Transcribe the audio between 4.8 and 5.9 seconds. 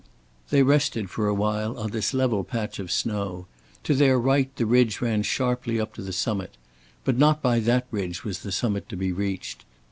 ran sharply